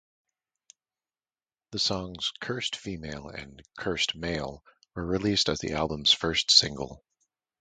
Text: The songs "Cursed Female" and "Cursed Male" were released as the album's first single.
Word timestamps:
The 1.73 1.77
songs 1.77 2.33
"Cursed 2.39 2.75
Female" 2.75 3.29
and 3.29 3.61
"Cursed 3.77 4.15
Male" 4.15 4.63
were 4.95 5.05
released 5.05 5.47
as 5.47 5.59
the 5.59 5.73
album's 5.73 6.11
first 6.11 6.49
single. 6.49 7.03